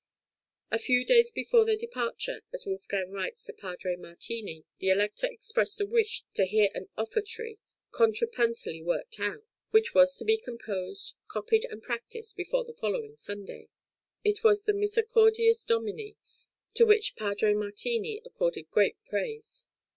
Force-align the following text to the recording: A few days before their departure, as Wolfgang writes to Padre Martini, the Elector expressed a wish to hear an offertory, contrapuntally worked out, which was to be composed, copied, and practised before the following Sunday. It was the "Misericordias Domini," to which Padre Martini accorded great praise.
A 0.71 0.79
few 0.79 1.05
days 1.05 1.31
before 1.31 1.63
their 1.63 1.77
departure, 1.77 2.41
as 2.51 2.65
Wolfgang 2.65 3.11
writes 3.11 3.43
to 3.45 3.53
Padre 3.53 3.95
Martini, 3.95 4.65
the 4.79 4.89
Elector 4.89 5.27
expressed 5.27 5.79
a 5.79 5.85
wish 5.85 6.23
to 6.33 6.45
hear 6.47 6.71
an 6.73 6.89
offertory, 6.97 7.59
contrapuntally 7.91 8.83
worked 8.83 9.19
out, 9.19 9.43
which 9.69 9.93
was 9.93 10.17
to 10.17 10.25
be 10.25 10.37
composed, 10.39 11.13
copied, 11.27 11.65
and 11.65 11.83
practised 11.83 12.35
before 12.35 12.63
the 12.65 12.73
following 12.73 13.15
Sunday. 13.15 13.69
It 14.23 14.43
was 14.43 14.63
the 14.63 14.73
"Misericordias 14.73 15.63
Domini," 15.65 16.15
to 16.73 16.85
which 16.87 17.15
Padre 17.15 17.53
Martini 17.53 18.23
accorded 18.25 18.71
great 18.71 18.97
praise. 19.05 19.67